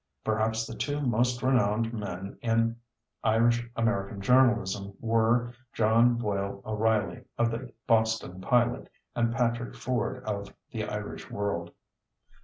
[0.23, 2.75] Perhaps the two most renowned men in
[3.23, 10.51] Irish American journalism were John Boyle O'Reilly of the Boston Pilot and Patrick Ford of
[10.71, 11.71] the Irish World.